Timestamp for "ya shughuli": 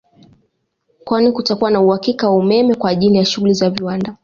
3.17-3.53